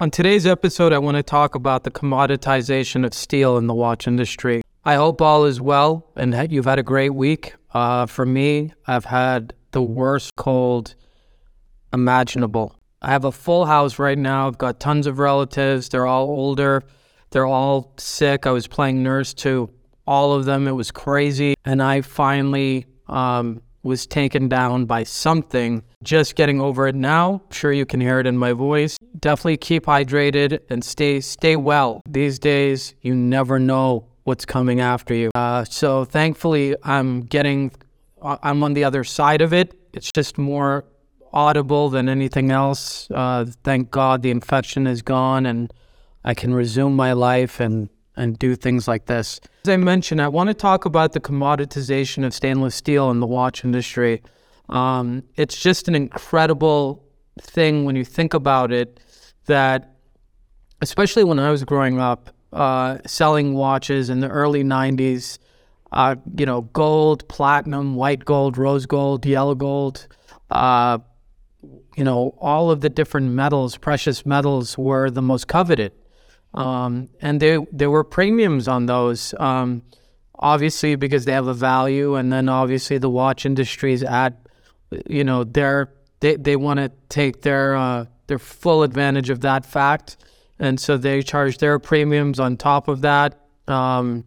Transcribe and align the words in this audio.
On 0.00 0.10
today's 0.10 0.46
episode, 0.46 0.94
I 0.94 0.98
want 0.98 1.18
to 1.18 1.22
talk 1.22 1.54
about 1.54 1.84
the 1.84 1.90
commoditization 1.90 3.04
of 3.04 3.12
steel 3.12 3.58
in 3.58 3.66
the 3.66 3.74
watch 3.74 4.08
industry. 4.08 4.62
I 4.82 4.94
hope 4.94 5.20
all 5.20 5.44
is 5.44 5.60
well 5.60 6.10
and 6.16 6.32
that 6.32 6.50
you've 6.50 6.64
had 6.64 6.78
a 6.78 6.82
great 6.82 7.10
week. 7.10 7.54
Uh, 7.74 8.06
for 8.06 8.24
me, 8.24 8.72
I've 8.86 9.04
had 9.04 9.52
the 9.72 9.82
worst 9.82 10.36
cold 10.36 10.94
imaginable. 11.92 12.74
I 13.02 13.10
have 13.10 13.26
a 13.26 13.30
full 13.30 13.66
house 13.66 13.98
right 13.98 14.16
now. 14.16 14.46
I've 14.46 14.56
got 14.56 14.80
tons 14.80 15.06
of 15.06 15.18
relatives. 15.18 15.90
They're 15.90 16.06
all 16.06 16.30
older. 16.30 16.82
They're 17.28 17.44
all 17.44 17.92
sick. 17.98 18.46
I 18.46 18.52
was 18.52 18.66
playing 18.66 19.02
nurse 19.02 19.34
to 19.34 19.68
all 20.06 20.32
of 20.32 20.46
them. 20.46 20.66
It 20.66 20.72
was 20.72 20.90
crazy. 20.90 21.56
And 21.66 21.82
I 21.82 22.00
finally 22.00 22.86
um, 23.06 23.60
was 23.82 24.06
taken 24.06 24.48
down 24.48 24.84
by 24.84 25.04
something. 25.04 25.82
Just 26.02 26.34
getting 26.34 26.60
over 26.60 26.86
it 26.88 26.94
now. 26.94 27.42
I'm 27.46 27.52
sure 27.52 27.72
you 27.72 27.86
can 27.86 28.00
hear 28.00 28.20
it 28.20 28.26
in 28.26 28.36
my 28.36 28.52
voice. 28.52 28.96
Definitely 29.18 29.56
keep 29.58 29.86
hydrated 29.86 30.60
and 30.70 30.84
stay 30.84 31.20
stay 31.20 31.56
well. 31.56 32.00
These 32.08 32.38
days, 32.38 32.94
you 33.00 33.14
never 33.14 33.58
know 33.58 34.06
what's 34.24 34.44
coming 34.44 34.80
after 34.80 35.14
you. 35.14 35.30
Uh, 35.34 35.64
so 35.64 36.04
thankfully, 36.04 36.76
I'm 36.82 37.22
getting. 37.22 37.72
uh, 38.22 38.36
I'm 38.42 38.62
on 38.62 38.74
the 38.74 38.84
other 38.84 39.04
side 39.04 39.40
of 39.40 39.52
it. 39.52 39.74
It's 39.92 40.12
just 40.12 40.38
more 40.38 40.84
audible 41.32 41.90
than 41.90 42.08
anything 42.08 42.50
else. 42.50 43.08
Uh, 43.10 43.46
thank 43.64 43.90
God 43.90 44.22
the 44.22 44.30
infection 44.30 44.86
is 44.86 45.00
gone 45.02 45.46
and 45.46 45.72
I 46.24 46.34
can 46.34 46.52
resume 46.52 46.94
my 46.96 47.12
life 47.12 47.60
and 47.60 47.88
and 48.20 48.38
do 48.38 48.54
things 48.54 48.86
like 48.86 49.06
this. 49.06 49.40
As 49.64 49.70
I 49.70 49.76
mentioned, 49.78 50.20
I 50.20 50.28
want 50.28 50.48
to 50.48 50.54
talk 50.54 50.84
about 50.84 51.12
the 51.12 51.20
commoditization 51.20 52.24
of 52.24 52.34
stainless 52.34 52.74
steel 52.74 53.10
in 53.10 53.20
the 53.20 53.26
watch 53.26 53.64
industry. 53.64 54.22
Um, 54.68 55.24
it's 55.36 55.60
just 55.60 55.88
an 55.88 55.94
incredible 55.94 57.02
thing 57.40 57.84
when 57.84 57.96
you 57.96 58.04
think 58.04 58.34
about 58.34 58.72
it 58.72 59.00
that, 59.46 59.96
especially 60.82 61.24
when 61.24 61.38
I 61.38 61.50
was 61.50 61.64
growing 61.64 61.98
up, 61.98 62.30
uh, 62.52 62.98
selling 63.06 63.54
watches 63.54 64.10
in 64.10 64.20
the 64.20 64.28
early 64.28 64.62
90s, 64.62 65.38
uh, 65.92 66.16
you 66.36 66.44
know, 66.44 66.60
gold, 66.60 67.26
platinum, 67.28 67.94
white 67.94 68.24
gold, 68.24 68.58
rose 68.58 68.86
gold, 68.86 69.24
yellow 69.24 69.54
gold, 69.54 70.06
uh, 70.50 70.98
you 71.96 72.04
know, 72.04 72.34
all 72.38 72.70
of 72.70 72.80
the 72.82 72.88
different 72.88 73.30
metals, 73.30 73.76
precious 73.76 74.26
metals 74.26 74.76
were 74.76 75.10
the 75.10 75.22
most 75.22 75.48
coveted. 75.48 75.92
Um, 76.54 77.08
and 77.20 77.40
there 77.40 77.60
there 77.70 77.90
were 77.90 78.04
premiums 78.04 78.66
on 78.66 78.86
those, 78.86 79.34
um, 79.38 79.82
obviously 80.34 80.96
because 80.96 81.24
they 81.24 81.32
have 81.32 81.46
a 81.46 81.54
value, 81.54 82.16
and 82.16 82.32
then 82.32 82.48
obviously 82.48 82.98
the 82.98 83.10
watch 83.10 83.46
industries 83.46 84.02
at, 84.02 84.34
you 85.08 85.22
know, 85.22 85.44
their 85.44 85.92
they 86.20 86.36
they 86.36 86.56
want 86.56 86.78
to 86.78 86.90
take 87.08 87.42
their 87.42 87.76
uh, 87.76 88.06
their 88.26 88.38
full 88.38 88.82
advantage 88.82 89.30
of 89.30 89.40
that 89.40 89.64
fact, 89.64 90.16
and 90.58 90.80
so 90.80 90.96
they 90.96 91.22
charge 91.22 91.58
their 91.58 91.78
premiums 91.78 92.40
on 92.40 92.56
top 92.56 92.88
of 92.88 93.02
that. 93.02 93.38
Um, 93.68 94.24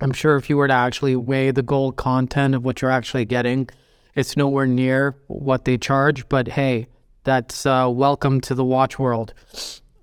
I'm 0.00 0.12
sure 0.12 0.36
if 0.36 0.48
you 0.48 0.56
were 0.56 0.68
to 0.68 0.74
actually 0.74 1.16
weigh 1.16 1.50
the 1.50 1.62
gold 1.62 1.96
content 1.96 2.54
of 2.54 2.64
what 2.64 2.80
you're 2.80 2.90
actually 2.90 3.24
getting, 3.24 3.68
it's 4.14 4.36
nowhere 4.36 4.66
near 4.66 5.16
what 5.26 5.64
they 5.64 5.76
charge. 5.76 6.28
But 6.28 6.48
hey, 6.48 6.86
that's 7.24 7.66
uh, 7.66 7.88
welcome 7.92 8.40
to 8.42 8.54
the 8.54 8.64
watch 8.64 8.98
world. 8.98 9.34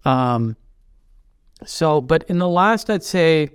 Um, 0.06 0.56
so, 1.66 2.02
but 2.02 2.24
in 2.24 2.38
the 2.38 2.48
last, 2.48 2.90
I'd 2.90 3.04
say, 3.04 3.50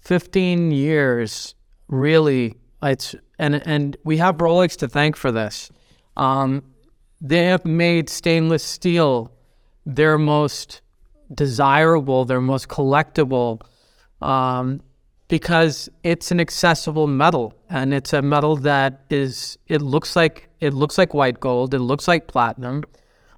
15 0.00 0.70
years, 0.70 1.54
really, 1.88 2.56
it's 2.82 3.14
and 3.38 3.66
and 3.66 3.96
we 4.04 4.16
have 4.18 4.36
Rolex 4.36 4.76
to 4.78 4.88
thank 4.88 5.16
for 5.16 5.30
this. 5.30 5.70
Um, 6.16 6.62
they 7.20 7.46
have 7.46 7.64
made 7.64 8.08
stainless 8.08 8.64
steel 8.64 9.32
their 9.84 10.18
most 10.18 10.80
desirable, 11.32 12.24
their 12.24 12.40
most 12.40 12.68
collectible, 12.68 13.60
um, 14.22 14.80
because 15.28 15.88
it's 16.02 16.30
an 16.30 16.40
accessible 16.40 17.06
metal, 17.06 17.54
and 17.68 17.92
it's 17.92 18.12
a 18.12 18.22
metal 18.22 18.56
that 18.56 19.04
is. 19.10 19.58
It 19.66 19.82
looks 19.82 20.16
like 20.16 20.48
it 20.60 20.72
looks 20.72 20.96
like 20.98 21.14
white 21.14 21.40
gold. 21.40 21.74
It 21.74 21.80
looks 21.80 22.08
like 22.08 22.28
platinum, 22.28 22.84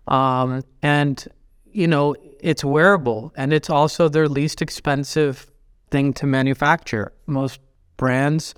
um, 0.06 0.62
and 0.82 1.26
you 1.72 1.86
know 1.86 2.14
it's 2.40 2.64
wearable 2.64 3.32
and 3.36 3.52
it's 3.52 3.70
also 3.70 4.08
their 4.08 4.28
least 4.28 4.62
expensive 4.62 5.50
thing 5.90 6.12
to 6.14 6.26
manufacture. 6.26 7.12
Most 7.26 7.60
brands 7.96 8.54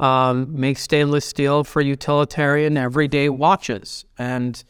um, 0.00 0.58
make 0.58 0.78
stainless 0.78 1.24
steel 1.24 1.64
for 1.64 1.80
utilitarian 1.80 2.76
everyday 2.76 3.28
watches, 3.28 4.04
and 4.18 4.62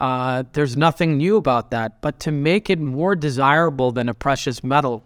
uh, 0.00 0.44
there's 0.52 0.76
nothing 0.76 1.16
new 1.16 1.36
about 1.36 1.70
that. 1.70 2.00
But 2.02 2.20
to 2.20 2.32
make 2.32 2.70
it 2.70 2.80
more 2.80 3.14
desirable 3.14 3.92
than 3.92 4.08
a 4.08 4.14
precious 4.14 4.64
metal, 4.64 5.04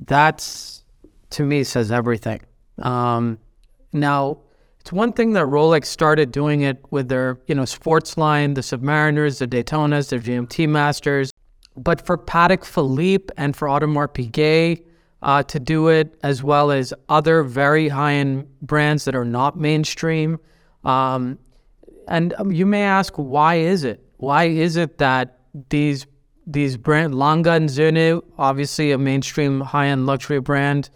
that's 0.00 0.84
to 1.30 1.42
me 1.42 1.64
says 1.64 1.92
everything. 1.92 2.40
Um, 2.78 3.38
now, 3.92 4.38
it's 4.80 4.92
one 4.92 5.12
thing 5.12 5.32
that 5.32 5.46
Rolex 5.46 5.86
started 5.86 6.32
doing 6.32 6.62
it 6.62 6.82
with 6.90 7.08
their, 7.08 7.38
you 7.46 7.54
know, 7.54 7.64
sports 7.64 8.16
line, 8.16 8.54
the 8.54 8.62
Submariners, 8.62 9.38
the 9.38 9.46
Daytonas, 9.46 10.08
their 10.08 10.20
GMT 10.20 10.68
Masters. 10.68 11.30
But 11.78 12.04
for 12.04 12.18
Patek 12.18 12.64
Philippe 12.64 13.32
and 13.36 13.54
for 13.56 13.68
Audemars 13.68 14.08
Piguet 14.08 14.84
uh, 15.22 15.42
to 15.44 15.60
do 15.60 15.88
it, 15.88 16.18
as 16.22 16.42
well 16.42 16.70
as 16.70 16.92
other 17.08 17.42
very 17.42 17.88
high-end 17.88 18.46
brands 18.62 19.04
that 19.04 19.14
are 19.14 19.24
not 19.24 19.58
mainstream, 19.58 20.38
um, 20.84 21.38
and 22.08 22.34
um, 22.38 22.52
you 22.52 22.66
may 22.66 22.82
ask, 22.82 23.14
why 23.14 23.56
is 23.56 23.84
it? 23.84 24.02
Why 24.16 24.44
is 24.44 24.76
it 24.76 24.98
that 24.98 25.38
these 25.70 26.06
these 26.46 26.78
brand 26.78 27.14
Lange 27.14 27.46
and 27.46 28.22
obviously 28.38 28.90
a 28.90 28.96
mainstream 28.96 29.60
high-end 29.60 30.06
luxury 30.06 30.40
brand, 30.40 30.88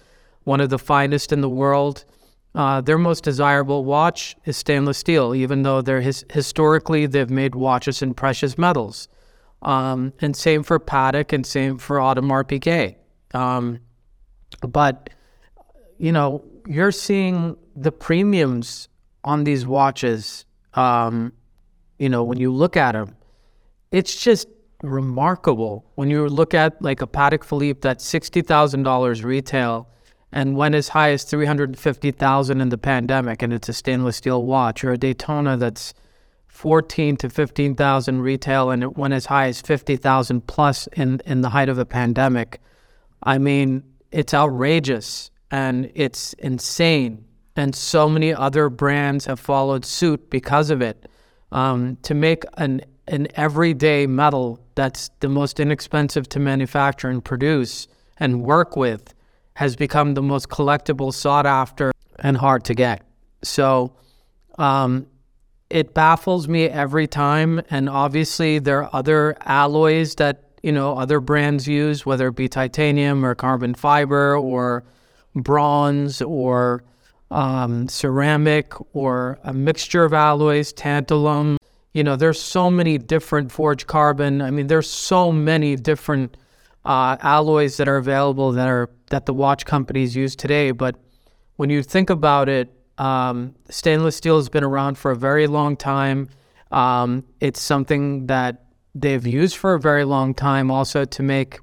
one 0.44 0.62
of 0.62 0.70
the 0.70 0.78
finest 0.78 1.31
in 1.31 1.43
the 1.43 1.49
world, 1.49 2.06
uh, 2.54 2.81
their 2.81 2.97
most 2.97 3.22
desirable 3.22 3.84
watch 3.84 4.34
is 4.47 4.56
stainless 4.56 4.99
steel, 4.99 5.34
even 5.34 5.62
though 5.62 5.82
they're 5.82 6.00
his, 6.00 6.25
historically 6.32 7.06
they've 7.06 7.31
made 7.31 7.54
watches 7.54 8.00
in 8.00 8.14
precious 8.14 8.56
metals. 8.56 9.09
Um, 9.62 10.12
and 10.21 10.37
same 10.37 10.62
for 10.62 10.78
Patek 10.78 11.33
and 11.33 11.47
same 11.47 11.78
for 11.78 11.99
Audemars 11.99 12.45
Piguet. 12.45 12.97
Um, 13.34 13.78
but, 14.61 15.11
you 15.99 16.12
know, 16.12 16.45
you're 16.67 16.93
seeing 16.93 17.56
the 17.75 17.93
premiums 17.93 18.89
on 19.25 19.45
these 19.45 19.67
watches, 19.67 20.45
um, 20.75 21.33
you 21.99 22.09
know, 22.09 22.25
when 22.25 22.39
you 22.39 22.53
look 22.53 22.77
at 22.77 22.93
them, 22.93 23.17
it's 23.93 24.23
just 24.23 24.49
remarkable. 24.83 25.84
When 25.94 26.11
you 26.11 26.29
look 26.29 26.55
at 26.55 26.81
like 26.83 27.03
a 27.03 27.06
Patek 27.06 27.44
Philippe 27.44 27.81
that's 27.81 28.05
$60,000 28.05 29.25
retail 29.25 29.89
and 30.33 30.56
went 30.56 30.75
as 30.75 30.89
high 30.89 31.12
as 31.12 31.25
350,000 31.25 32.61
in 32.61 32.69
the 32.71 32.79
pandemic 32.79 33.43
and 33.43 33.53
it's 33.53 33.69
a 33.69 33.73
stainless 33.73 34.17
steel 34.17 34.43
watch 34.44 34.83
or 34.83 34.93
a 34.93 34.99
Daytona 34.99 35.56
that's 35.56 35.94
14 36.53 37.17
to 37.17 37.31
15,000 37.31 38.21
retail 38.21 38.71
and 38.71 38.83
it 38.83 38.97
went 38.97 39.15
as 39.15 39.27
high 39.27 39.49
as 39.49 39.61
50,000 39.63 40.47
plus 40.47 40.87
in, 40.89 41.21
in 41.25 41.41
the 41.41 41.49
height 41.49 41.71
of 41.71 41.77
the 41.77 41.87
pandemic. 41.87 42.61
I 43.23 43.39
mean, 43.39 43.83
it's 44.13 44.35
outrageous 44.35 45.31
and 45.51 45.91
it's 45.95 46.35
insane. 46.35 47.25
And 47.57 47.75
so 47.75 48.09
many 48.09 48.35
other 48.35 48.69
brands 48.69 49.25
have 49.27 49.41
followed 49.41 49.85
suit 49.85 50.31
because 50.31 50.71
of 50.71 50.83
it. 50.83 51.09
Um, 51.51 51.97
to 52.03 52.15
make 52.15 52.45
an, 52.59 52.83
an 53.09 53.29
everyday 53.35 54.07
metal 54.07 54.61
that's 54.75 55.11
the 55.21 55.29
most 55.29 55.59
inexpensive 55.59 56.29
to 56.31 56.39
manufacture 56.39 57.09
and 57.09 57.25
produce 57.25 57.89
and 58.19 58.43
work 58.43 58.77
with 58.77 59.15
has 59.55 59.75
become 59.75 60.15
the 60.15 60.23
most 60.23 60.49
collectible, 60.49 61.12
sought 61.12 61.47
after, 61.47 61.93
and 62.19 62.37
hard 62.37 62.65
to 62.65 62.75
get. 62.75 63.03
So, 63.43 63.95
um, 64.59 65.07
it 65.72 65.94
baffles 65.94 66.47
me 66.47 66.66
every 66.66 67.06
time. 67.06 67.62
And 67.71 67.88
obviously, 67.88 68.59
there 68.59 68.84
are 68.84 68.91
other 68.93 69.37
alloys 69.41 70.15
that 70.16 70.44
you 70.62 70.71
know 70.71 70.97
other 70.97 71.19
brands 71.19 71.66
use, 71.66 72.06
whether 72.06 72.29
it 72.29 72.37
be 72.37 72.49
titanium 72.49 73.25
or 73.25 73.35
carbon 73.35 73.75
fiber 73.75 74.37
or 74.37 74.85
bronze 75.35 76.20
or 76.20 76.85
um, 77.31 77.88
ceramic 77.88 78.75
or 78.94 79.38
a 79.43 79.55
mixture 79.55 80.05
of 80.05 80.12
alloys, 80.12 80.73
tantalum. 80.73 81.56
You 81.94 82.05
know, 82.05 82.17
there's 82.17 82.41
so 82.41 82.70
many 82.70 82.99
different 82.99 83.50
forged 83.50 83.87
carbon. 83.87 84.43
I 84.43 84.50
mean, 84.50 84.67
there's 84.67 84.88
so 84.88 85.32
many 85.32 85.76
different 85.76 86.37
uh, 86.85 87.17
alloys 87.20 87.79
that 87.79 87.88
are 87.88 87.97
available 87.97 88.52
that 88.52 88.69
are 88.69 88.91
that 89.08 89.25
the 89.26 89.35
watch 89.35 89.64
companies 89.64 90.14
use 90.14 90.37
today. 90.37 90.70
But 90.70 90.97
when 91.56 91.70
you 91.70 91.82
think 91.82 92.11
about 92.11 92.49
it, 92.49 92.70
um, 92.99 93.55
stainless 93.69 94.17
steel 94.17 94.37
has 94.37 94.49
been 94.49 94.65
around 94.65 94.99
for 94.99 95.11
a 95.11 95.17
very 95.17 95.47
long 95.47 95.77
time. 95.77 96.29
Um, 96.71 97.25
it's 97.41 97.61
something 97.61 98.27
that 98.27 98.65
they've 98.94 99.27
used 99.27 99.56
for 99.56 99.75
a 99.75 99.81
very 99.81 100.05
long 100.05 100.35
time, 100.35 100.71
also 100.71 101.05
to 101.05 101.23
make, 101.23 101.61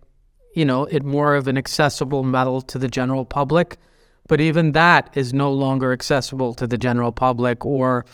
you 0.55 0.65
know, 0.65 0.85
it 0.85 1.03
more 1.03 1.35
of 1.35 1.47
an 1.47 1.57
accessible 1.57 2.23
metal 2.23 2.61
to 2.61 2.77
the 2.77 2.87
general 2.87 3.25
public. 3.25 3.77
But 4.27 4.41
even 4.41 4.73
that 4.73 5.09
is 5.15 5.33
no 5.33 5.51
longer 5.51 5.91
accessible 5.91 6.53
to 6.55 6.67
the 6.67 6.77
general 6.77 7.11
public 7.11 7.65
or 7.65 8.05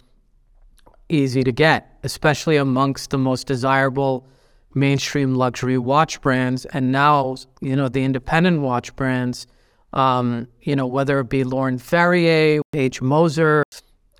easy 1.09 1.43
to 1.43 1.51
get, 1.51 1.97
especially 2.03 2.57
amongst 2.57 3.09
the 3.09 3.17
most 3.17 3.47
desirable 3.47 4.25
mainstream 4.73 5.35
luxury 5.35 5.77
watch 5.77 6.21
brands, 6.21 6.65
and 6.65 6.91
now 6.91 7.35
you 7.61 7.75
know 7.75 7.89
the 7.89 8.03
independent 8.03 8.61
watch 8.61 8.95
brands. 8.95 9.47
Um, 9.95 10.47
you 10.61 10.75
know 10.75 10.87
whether 10.87 11.19
it 11.19 11.29
be 11.29 11.43
Laurent 11.43 11.81
Ferrier, 11.81 12.61
H. 12.73 13.01
Moser. 13.01 13.63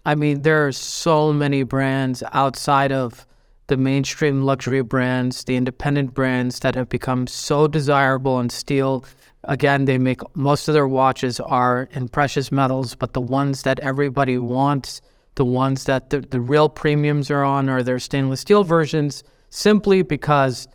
I 0.05 0.15
mean, 0.15 0.41
there 0.41 0.67
are 0.67 0.71
so 0.71 1.33
many 1.33 1.63
brands 1.63 2.23
outside 2.31 2.91
of 2.91 3.25
the 3.67 3.77
mainstream 3.77 4.43
luxury 4.43 4.81
brands, 4.81 5.43
the 5.43 5.55
independent 5.55 6.13
brands 6.13 6.59
that 6.59 6.75
have 6.75 6.87
become 6.87 7.27
so 7.27 7.67
desirable 7.67 8.39
and 8.39 8.51
still 8.51 9.03
again 9.47 9.85
they 9.85 9.97
make 9.97 10.21
most 10.35 10.67
of 10.67 10.73
their 10.73 10.87
watches 10.87 11.39
are 11.39 11.87
in 11.91 12.07
precious 12.07 12.51
metals 12.51 12.95
but 12.95 13.13
the 13.13 13.21
ones 13.21 13.61
that 13.63 13.79
everybody 13.79 14.37
wants 14.37 15.01
the 15.35 15.45
ones 15.45 15.83
that 15.83 16.09
the, 16.09 16.21
the 16.21 16.39
real 16.39 16.69
premiums 16.69 17.29
are 17.29 17.43
on 17.43 17.69
are 17.69 17.83
their 17.83 17.99
stainless 17.99 18.41
steel 18.41 18.63
versions 18.63 19.23
simply 19.49 20.01
because 20.01 20.67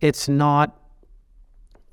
it's 0.00 0.28
not 0.28 0.80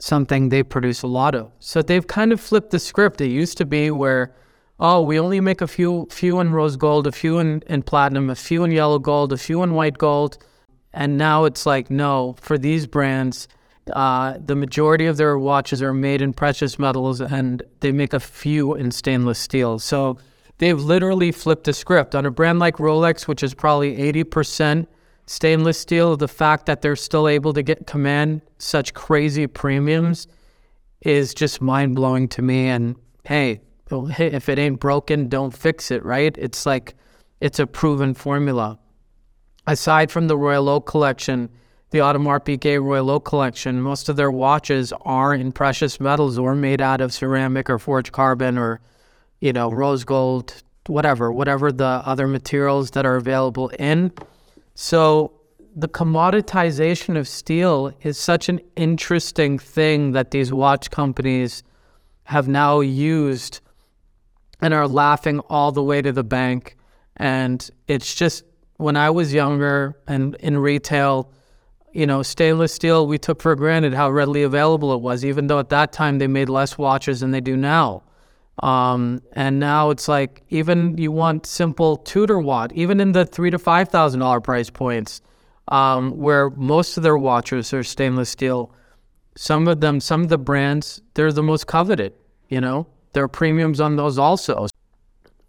something 0.01 0.49
they 0.49 0.63
produce 0.63 1.01
a 1.01 1.07
lot 1.07 1.35
of 1.35 1.51
so 1.59 1.81
they've 1.81 2.07
kind 2.07 2.31
of 2.31 2.39
flipped 2.39 2.71
the 2.71 2.79
script 2.79 3.21
it 3.21 3.29
used 3.29 3.57
to 3.57 3.65
be 3.65 3.91
where 3.91 4.33
oh 4.79 5.01
we 5.01 5.19
only 5.19 5.39
make 5.39 5.61
a 5.61 5.67
few 5.67 6.07
few 6.09 6.39
in 6.39 6.51
rose 6.51 6.75
gold 6.75 7.05
a 7.05 7.11
few 7.11 7.39
in, 7.39 7.61
in 7.67 7.81
platinum 7.83 8.29
a 8.29 8.35
few 8.35 8.63
in 8.63 8.71
yellow 8.71 8.99
gold 8.99 9.31
a 9.31 9.37
few 9.37 9.61
in 9.63 9.73
white 9.73 9.97
gold 9.97 10.37
and 10.93 11.17
now 11.17 11.45
it's 11.45 11.65
like 11.65 11.89
no 11.89 12.35
for 12.39 12.57
these 12.57 12.87
brands 12.87 13.47
uh, 13.93 14.37
the 14.43 14.55
majority 14.55 15.05
of 15.05 15.17
their 15.17 15.37
watches 15.37 15.81
are 15.81 15.93
made 15.93 16.21
in 16.21 16.33
precious 16.33 16.77
metals 16.77 17.19
and 17.21 17.63
they 17.79 17.91
make 17.91 18.13
a 18.13 18.19
few 18.19 18.75
in 18.75 18.91
stainless 18.91 19.39
steel. 19.39 19.79
So 19.79 20.17
they've 20.59 20.79
literally 20.79 21.31
flipped 21.31 21.63
the 21.63 21.73
script. 21.73 22.15
On 22.15 22.25
a 22.25 22.31
brand 22.31 22.59
like 22.59 22.77
Rolex, 22.77 23.27
which 23.27 23.43
is 23.43 23.53
probably 23.53 23.97
80% 23.97 24.87
stainless 25.25 25.79
steel, 25.79 26.17
the 26.17 26.27
fact 26.27 26.65
that 26.65 26.81
they're 26.81 26.95
still 26.95 27.27
able 27.27 27.53
to 27.53 27.63
get 27.63 27.87
command 27.87 28.41
such 28.57 28.93
crazy 28.93 29.47
premiums 29.47 30.27
is 31.01 31.33
just 31.33 31.61
mind 31.61 31.95
blowing 31.95 32.27
to 32.29 32.41
me. 32.41 32.67
And 32.67 32.95
hey, 33.23 33.61
if 33.89 34.49
it 34.49 34.59
ain't 34.59 34.79
broken, 34.79 35.27
don't 35.29 35.51
fix 35.51 35.91
it, 35.91 36.03
right? 36.05 36.35
It's 36.37 36.65
like 36.65 36.95
it's 37.39 37.59
a 37.59 37.67
proven 37.67 38.13
formula. 38.13 38.77
Aside 39.67 40.11
from 40.11 40.27
the 40.27 40.37
Royal 40.37 40.69
Oak 40.69 40.85
collection, 40.85 41.49
the 41.91 41.99
Audemars 41.99 42.45
Piguet 42.45 42.81
Royal 42.81 43.09
Oak 43.09 43.25
collection, 43.25 43.81
most 43.81 44.09
of 44.09 44.15
their 44.15 44.31
watches 44.31 44.93
are 45.01 45.33
in 45.33 45.51
precious 45.51 45.99
metals 45.99 46.37
or 46.37 46.55
made 46.55 46.81
out 46.81 47.01
of 47.01 47.13
ceramic 47.13 47.69
or 47.69 47.77
forged 47.77 48.11
carbon 48.11 48.57
or, 48.57 48.79
you 49.39 49.53
know, 49.53 49.69
rose 49.71 50.03
gold, 50.03 50.63
whatever, 50.87 51.31
whatever 51.31 51.71
the 51.71 52.01
other 52.05 52.27
materials 52.27 52.91
that 52.91 53.05
are 53.05 53.17
available 53.17 53.69
in. 53.77 54.11
So 54.73 55.33
the 55.75 55.87
commoditization 55.87 57.17
of 57.17 57.27
steel 57.27 57.91
is 58.01 58.17
such 58.17 58.49
an 58.49 58.59
interesting 58.75 59.57
thing 59.57 60.11
that 60.11 60.31
these 60.31 60.51
watch 60.51 60.91
companies 60.91 61.63
have 62.23 62.47
now 62.47 62.79
used 62.81 63.61
and 64.61 64.73
are 64.73 64.87
laughing 64.87 65.39
all 65.49 65.71
the 65.71 65.83
way 65.83 66.01
to 66.01 66.11
the 66.11 66.23
bank. 66.23 66.77
And 67.17 67.67
it's 67.87 68.13
just 68.13 68.43
when 68.77 68.95
I 68.95 69.09
was 69.09 69.33
younger 69.33 69.97
and 70.07 70.35
in 70.35 70.57
retail, 70.57 71.31
you 71.93 72.05
know, 72.05 72.23
stainless 72.23 72.73
steel, 72.73 73.07
we 73.07 73.17
took 73.17 73.41
for 73.41 73.55
granted 73.55 73.93
how 73.93 74.09
readily 74.09 74.43
available 74.43 74.93
it 74.93 75.01
was, 75.01 75.25
even 75.25 75.47
though 75.47 75.59
at 75.59 75.69
that 75.69 75.91
time 75.91 76.19
they 76.19 76.27
made 76.27 76.49
less 76.49 76.77
watches 76.77 77.19
than 77.19 77.31
they 77.31 77.41
do 77.41 77.57
now. 77.57 78.03
Um, 78.61 79.21
and 79.33 79.59
now 79.59 79.89
it's 79.89 80.07
like 80.07 80.43
even 80.49 80.97
you 80.97 81.11
want 81.11 81.45
simple 81.45 81.97
Tudor 81.97 82.39
watt, 82.39 82.71
even 82.73 82.99
in 82.99 83.11
the 83.11 83.25
three 83.25 83.49
to 83.49 83.57
five 83.57 83.89
thousand 83.89 84.19
dollar 84.19 84.39
price 84.39 84.69
points, 84.69 85.21
um, 85.67 86.17
where 86.17 86.51
most 86.51 86.95
of 86.97 87.03
their 87.03 87.17
watches 87.17 87.73
are 87.73 87.83
stainless 87.83 88.29
steel. 88.29 88.73
Some 89.35 89.67
of 89.67 89.81
them, 89.81 89.99
some 89.99 90.21
of 90.21 90.29
the 90.29 90.37
brands, 90.37 91.01
they're 91.15 91.31
the 91.31 91.41
most 91.41 91.65
coveted. 91.65 92.13
You 92.49 92.61
know, 92.61 92.87
there 93.13 93.23
are 93.23 93.29
premiums 93.29 93.81
on 93.81 93.95
those 93.95 94.19
also. 94.19 94.67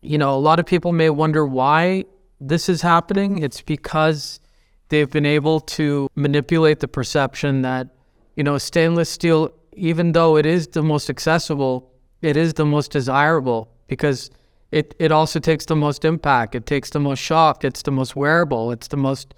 You 0.01 0.19
know, 0.19 0.35
a 0.35 0.39
lot 0.39 0.59
of 0.59 0.67
people 0.67 0.93
may 0.93 1.11
wonder 1.11 1.45
why 1.45 2.05
this 2.41 2.69
is 2.69 2.83
happening. 2.83 3.39
It's 3.39 3.61
because 3.61 4.41
they've 4.89 5.11
been 5.11 5.27
able 5.27 5.61
to 5.61 6.09
manipulate 6.15 6.81
the 6.81 6.89
perception 6.89 7.63
that, 7.63 7.89
you 8.37 8.45
know, 8.45 8.57
stainless 8.59 9.11
steel, 9.11 9.53
even 9.75 10.13
though 10.13 10.37
it 10.37 10.47
is 10.47 10.69
the 10.69 10.83
most 10.83 11.11
accessible, 11.11 11.92
it 12.23 12.37
is 12.37 12.55
the 12.55 12.65
most 12.65 12.93
desirable 12.93 13.69
because 13.89 14.31
it, 14.71 14.95
it 14.99 15.13
also 15.13 15.39
takes 15.39 15.67
the 15.67 15.77
most 15.77 16.05
impact. 16.05 16.55
It 16.55 16.65
takes 16.65 16.91
the 16.91 17.01
most 17.01 17.19
shock. 17.19 17.65
It's 17.65 17.83
the 17.83 17.91
most 17.91 18.17
wearable. 18.17 18.73
It's 18.73 18.89
the 18.89 18.97
most, 18.97 19.35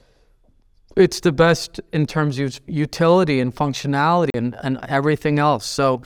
it's 0.96 1.20
the 1.20 1.32
best 1.32 1.80
in 1.92 2.06
terms 2.06 2.38
of 2.38 2.60
utility 2.66 3.40
and 3.40 3.52
functionality 3.54 4.30
and, 4.34 4.54
and 4.62 4.78
everything 4.88 5.38
else. 5.40 5.66
So 5.66 6.02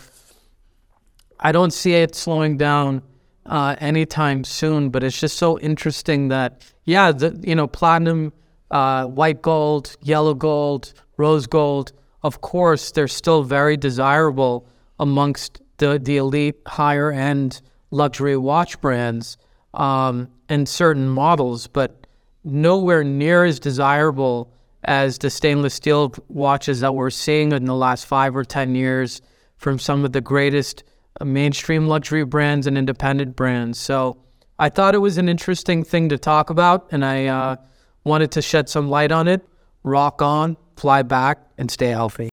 I 1.39 1.53
don't 1.53 1.73
see 1.73 1.95
it 1.95 2.15
slowing 2.15 2.57
down 2.57 3.03
uh, 3.45 3.77
anytime 3.81 4.45
soon, 4.45 4.91
but 4.91 5.03
it's 5.03 5.21
just 5.21 5.37
so 5.37 5.59
interesting 5.59 6.29
that, 6.29 6.63
yeah, 6.85 7.13
the, 7.13 7.39
you 7.43 7.55
know, 7.55 7.67
platinum 7.67 8.33
uh, 8.71 9.05
white 9.05 9.43
gold, 9.43 9.97
yellow 10.03 10.35
gold, 10.35 10.95
rose 11.17 11.47
gold, 11.47 11.93
of 12.23 12.41
course, 12.41 12.93
they're 12.93 13.09
still 13.09 13.43
very 13.43 13.77
desirable 13.77 14.69
amongst 14.99 15.61
the, 15.79 15.99
the 15.99 16.17
elite 16.19 16.57
higher 16.67 17.11
end 17.11 17.61
luxury 17.91 18.37
watch 18.37 18.81
brands 18.81 19.39
um, 19.75 20.29
and 20.49 20.69
certain 20.69 21.09
models, 21.09 21.67
but 21.67 22.07
nowhere 22.45 23.05
near 23.05 23.45
as 23.45 23.59
desirable 23.59 24.53
as 24.85 25.19
the 25.19 25.31
stainless 25.31 25.75
steel 25.75 26.15
watches 26.29 26.81
that 26.81 26.95
we're 26.95 27.11
seeing 27.11 27.53
in 27.53 27.65
the 27.65 27.75
last 27.75 28.07
five 28.07 28.37
or 28.37 28.45
10 28.45 28.75
years 28.75 29.21
from 29.57 29.79
some 29.79 30.05
of 30.05 30.13
the 30.13 30.21
greatest 30.21 30.85
uh, 31.21 31.25
mainstream 31.25 31.89
luxury 31.89 32.25
brands 32.25 32.67
and 32.67 32.79
independent 32.79 33.35
brands. 33.37 33.79
So 33.79 34.19
I 34.59 34.69
thought 34.69 34.95
it 34.95 34.99
was 34.99 35.19
an 35.19 35.29
interesting 35.29 35.85
thing 35.85 36.09
to 36.11 36.19
talk 36.19 36.51
about, 36.51 36.89
and 36.91 37.05
I 37.05 37.27
uh, 37.27 37.57
wanted 38.05 38.33
to 38.33 38.43
shed 38.43 38.69
some 38.69 38.89
light 38.89 39.13
on 39.13 39.29
it, 39.29 39.47
rock 39.83 40.23
on, 40.23 40.57
fly 40.77 41.03
back, 41.03 41.39
and 41.59 41.71
stay 41.71 41.89
healthy. 41.89 42.31